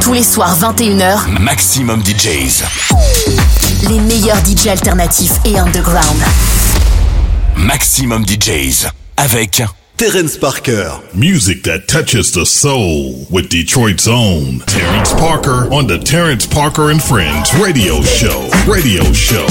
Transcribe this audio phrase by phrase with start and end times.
[0.00, 2.62] Tous les soirs 21h, Maximum DJs.
[3.88, 6.20] Les meilleurs DJs alternatifs et underground.
[7.56, 8.86] Maximum DJs.
[9.16, 9.62] Avec
[9.96, 11.00] Terence Parker.
[11.14, 17.02] Music that touches the soul with Detroit's own Terence Parker on the Terence Parker and
[17.02, 18.48] Friends radio show.
[18.66, 19.46] Radio show.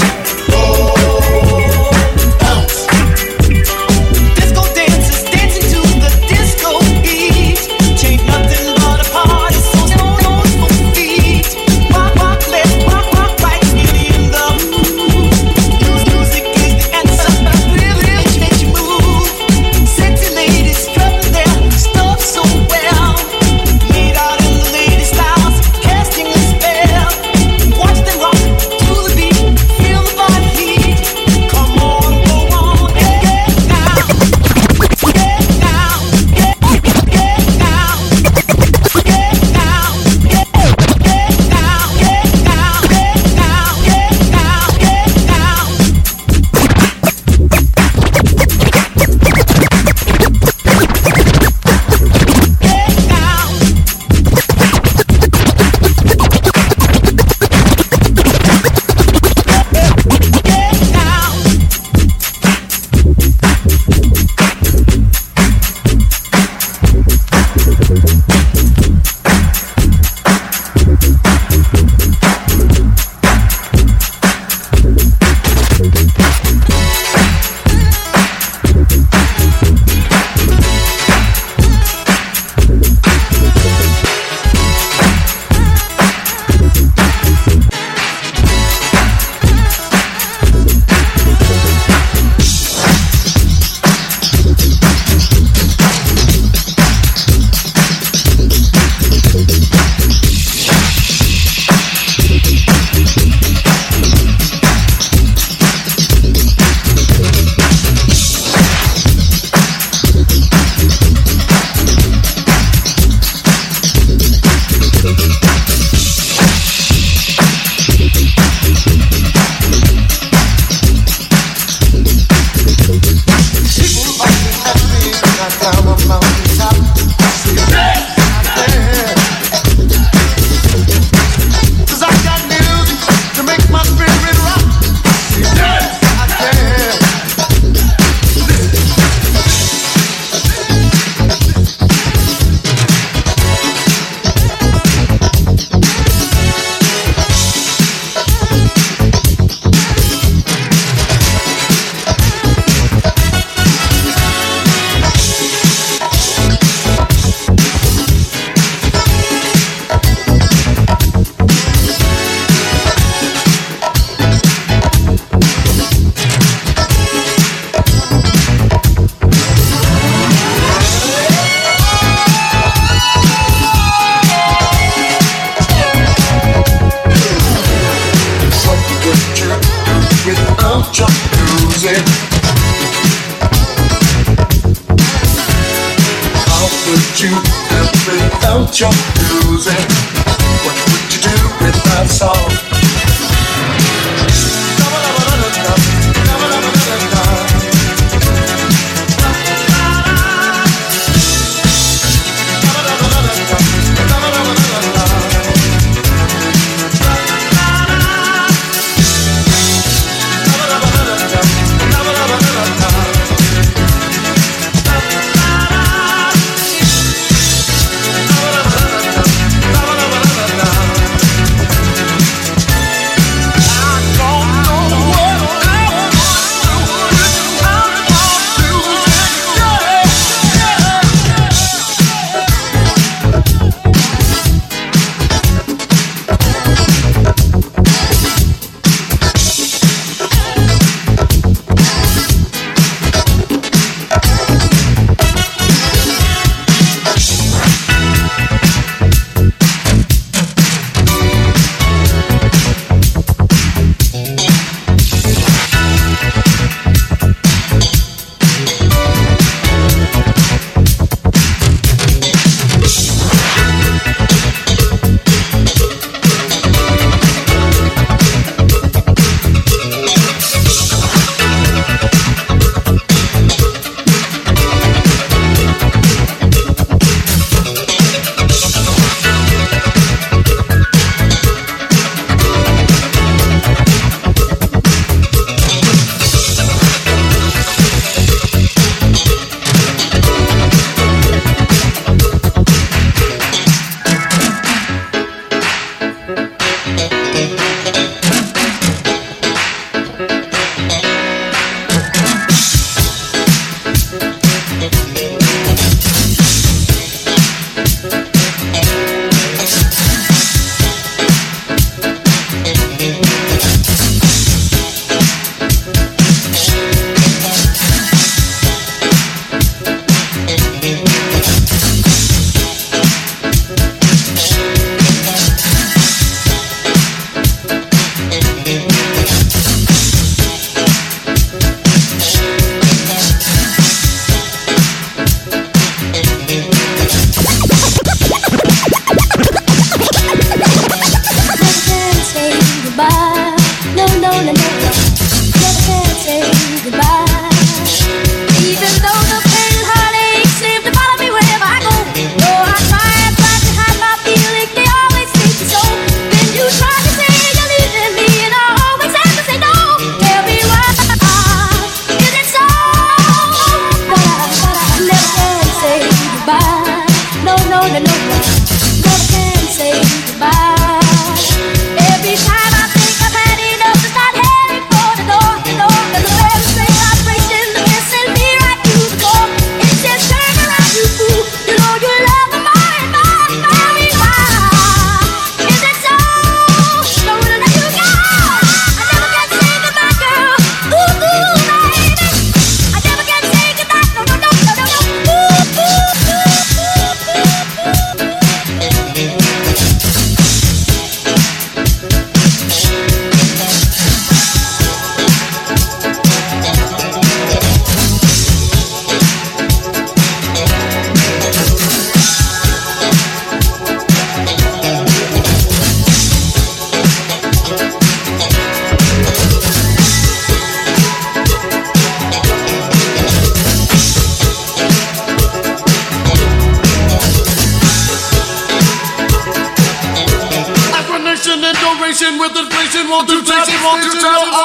[431.92, 434.64] Inflation with inflation won't do tap, won't do tap, I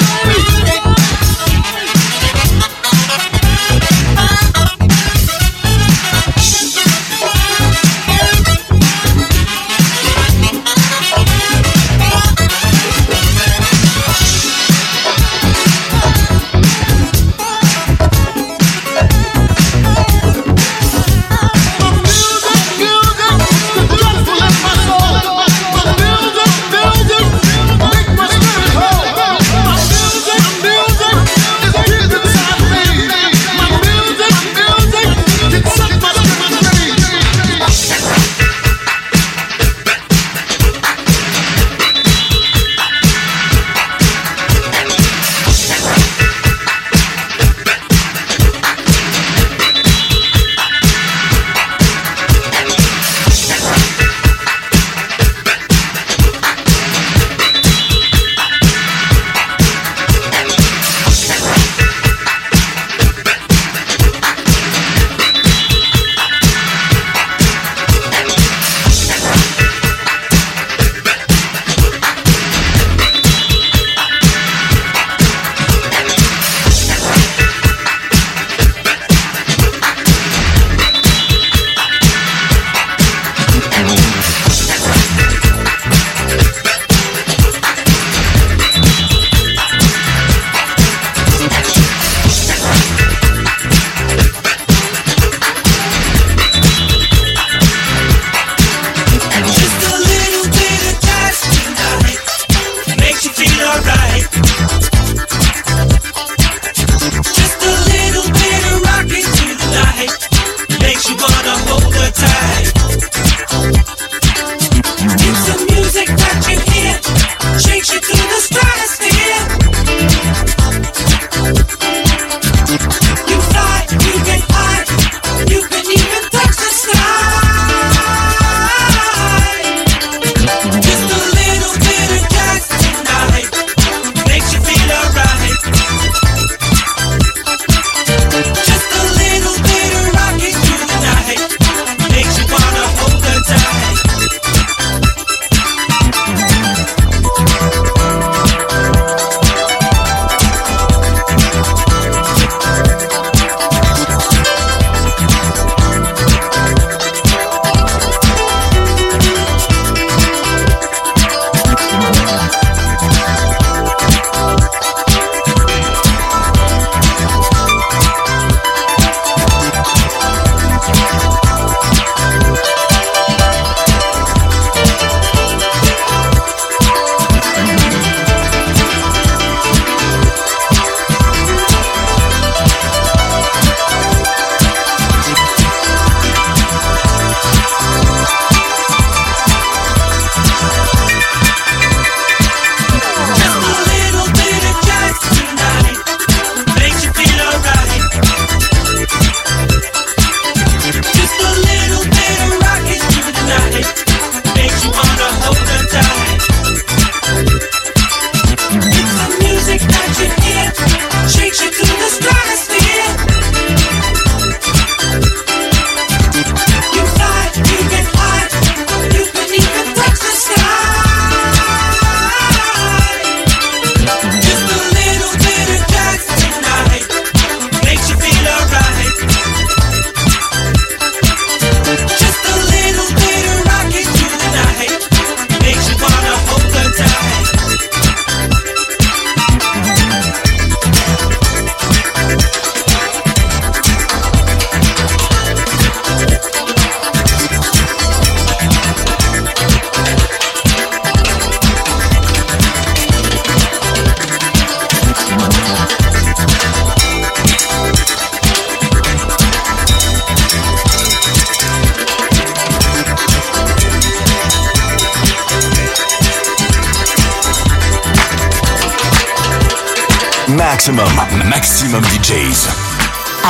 [0.00, 0.03] do.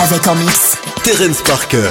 [0.05, 1.91] Avec en mix Terence Parker.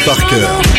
[0.00, 0.71] Parker.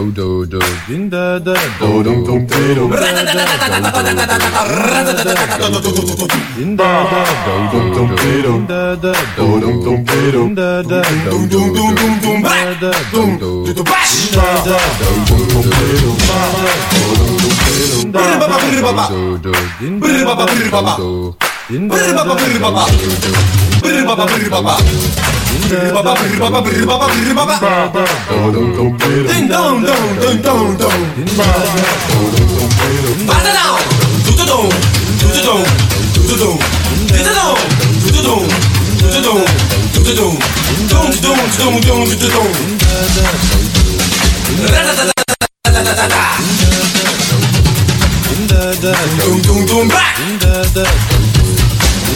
[0.00, 0.58] do do do
[0.88, 2.02] din da da do.
[2.02, 2.90] Dum dum dum.
[6.56, 8.08] Din da da do dum dum
[8.42, 8.66] dum.
[8.66, 9.60] da da do.
[9.60, 10.54] Dum dum dum.
[10.54, 12.40] Da da dum dum dum dum dum.
[12.40, 13.72] da da dum dum dum.
[13.72, 14.32] Da da do dum dum dum.
[14.32, 15.60] da da dum dum
[17.90, 21.49] dum da da do do din da da do do.
[21.70, 21.86] Ding
[29.46, 29.86] dong
[34.26, 34.66] Do do.
[35.30, 35.62] Do do.
[36.26, 36.58] Do do.
[38.02, 38.42] Do do.
[38.98, 39.38] Do do.
[39.94, 40.28] Do do.
[48.80, 49.64] Do do
[50.74, 51.19] do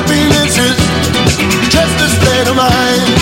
[0.00, 0.78] happiness is
[1.74, 3.18] just a state of mind.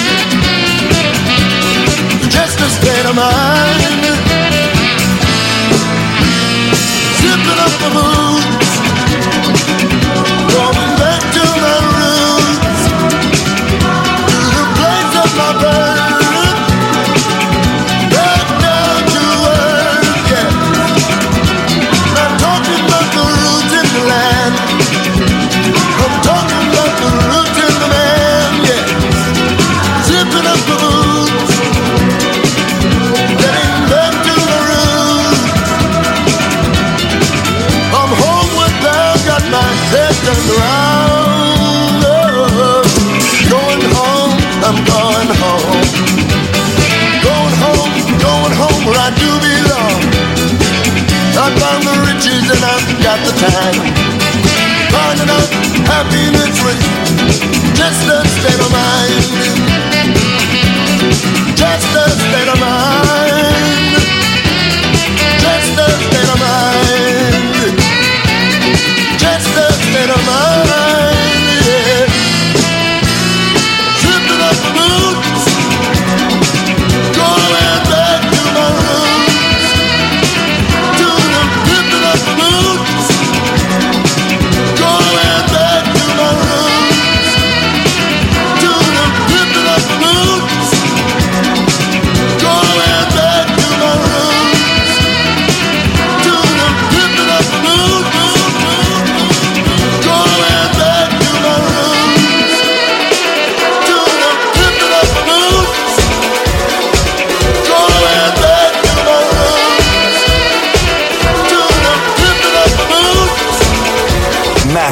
[2.31, 3.93] Just a state of mind.
[7.21, 8.56] Zipping up the moon.
[56.25, 56.47] in a.
[57.77, 59.56] Just a state of mind.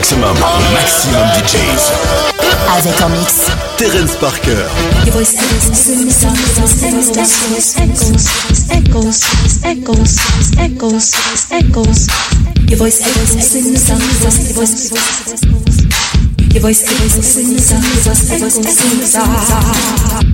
[0.04, 0.36] Maximum,
[0.74, 1.84] Maxximum DJs.
[2.76, 3.46] Avec en mix
[3.78, 4.68] Terrence Parker.
[5.06, 7.78] Your voice echoes in the sound, echoes, echoes,
[8.68, 9.24] echoes,
[9.64, 10.20] echoes,
[10.58, 11.14] echoes,
[11.50, 12.06] echoes.
[12.68, 14.92] Your voice echoes in the sound, your voice,
[16.52, 20.33] your voice echoes in the sound, your voice echoes in the sound.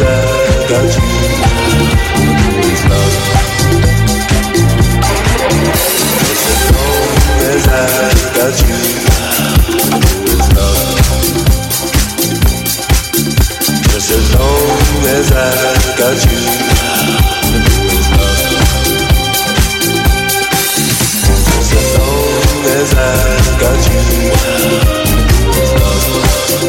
[0.00, 0.04] I
[0.68, 1.02] got you
[2.88, 3.12] love
[6.30, 7.12] as long
[7.52, 7.80] as I
[8.34, 8.78] got you
[10.56, 11.00] love
[13.90, 15.36] Just as long as I
[15.98, 16.40] got you
[18.16, 18.42] love
[21.26, 23.06] Just as long as I
[23.60, 24.00] got you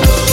[0.02, 0.33] love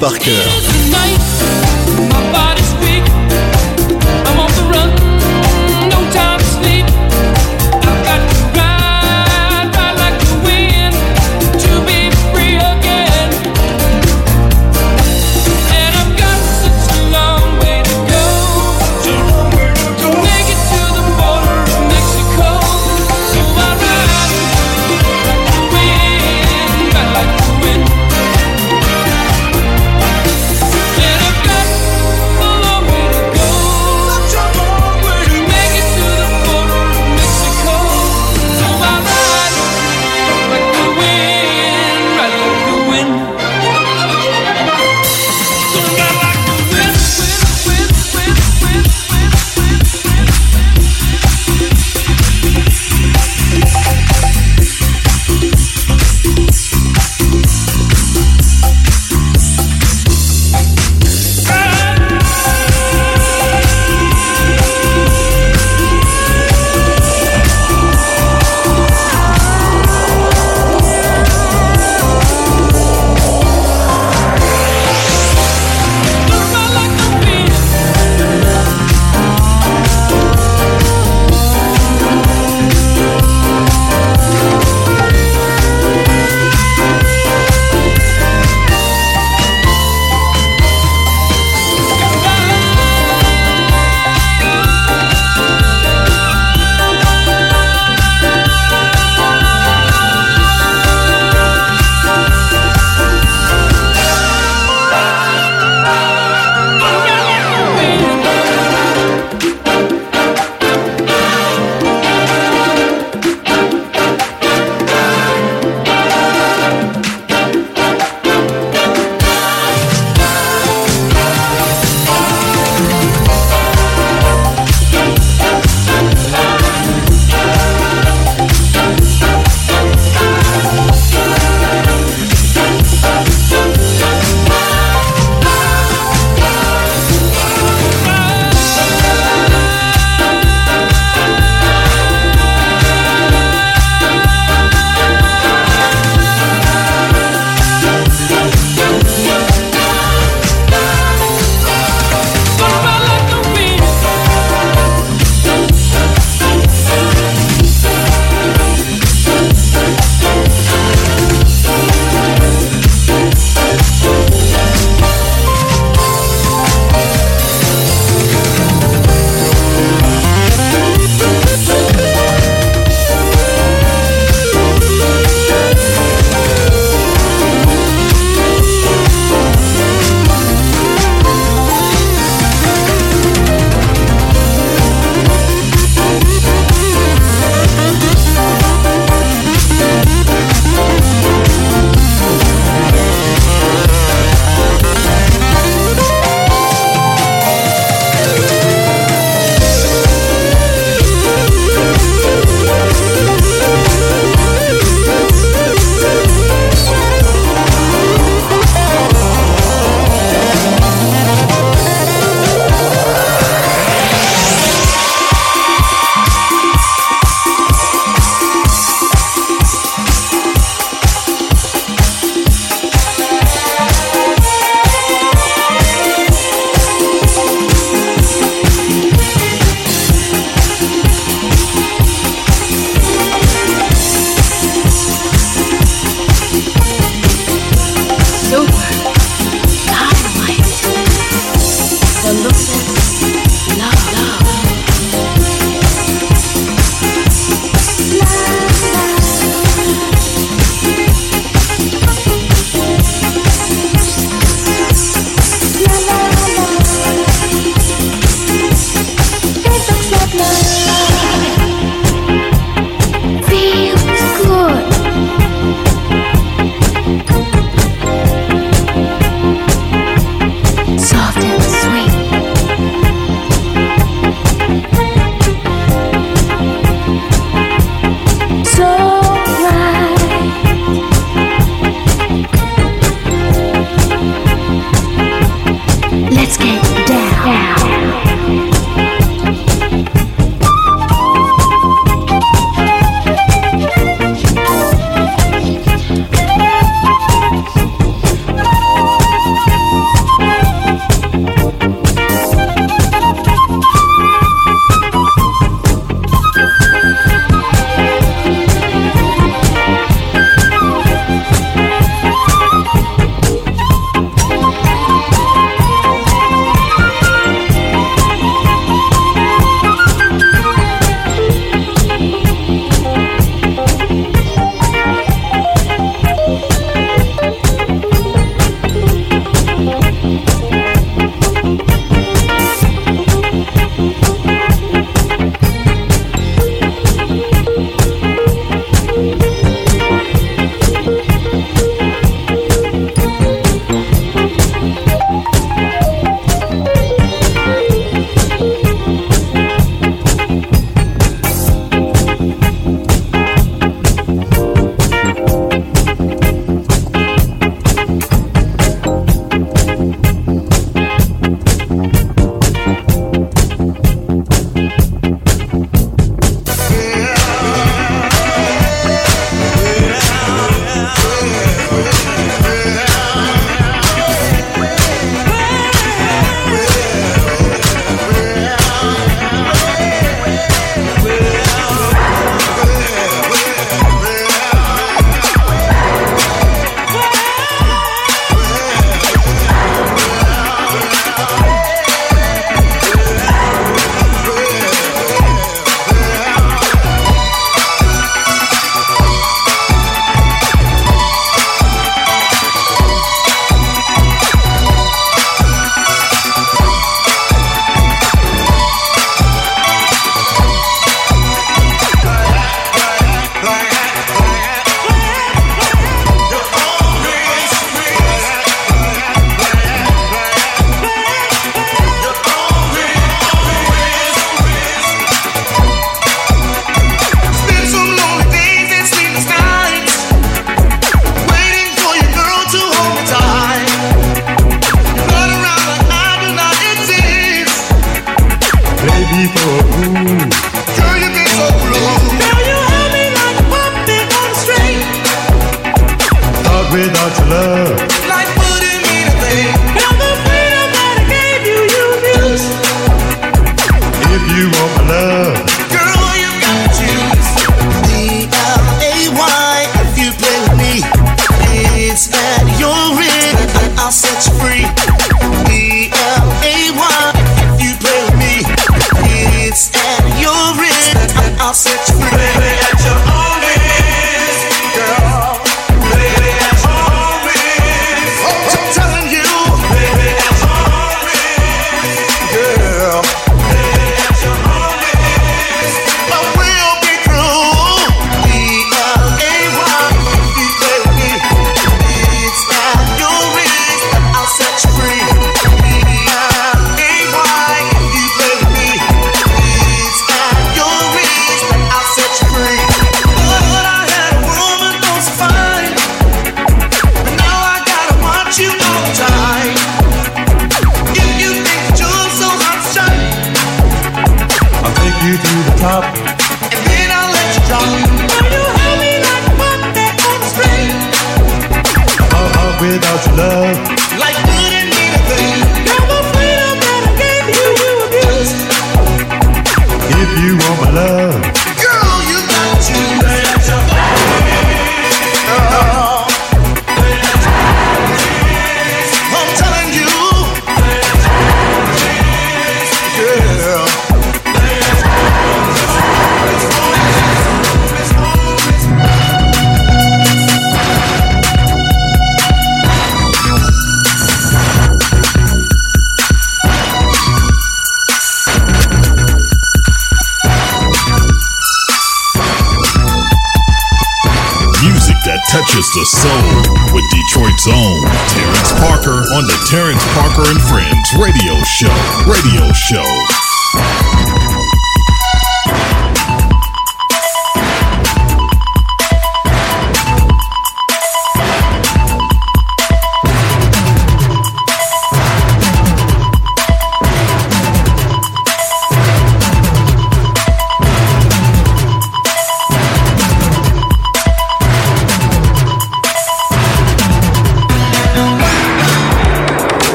[0.00, 0.73] Parker.